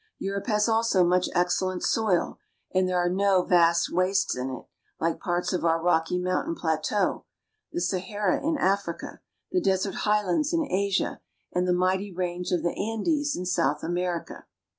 [0.17, 2.39] Europe has also much excellent soil,
[2.73, 4.63] and there are no vast wastes in it,
[4.99, 7.25] like parts of our Rocky Mountain plateau,
[7.71, 9.19] the Sahara in Africa,
[9.51, 11.21] the desert highlands in Asia,
[11.53, 14.47] and the mighty range of the Andes in South America.